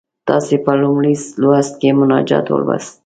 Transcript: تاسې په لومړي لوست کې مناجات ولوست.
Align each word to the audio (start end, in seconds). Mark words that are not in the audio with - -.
تاسې 0.29 0.55
په 0.65 0.71
لومړي 0.81 1.13
لوست 1.41 1.73
کې 1.81 1.89
مناجات 1.99 2.45
ولوست. 2.49 2.93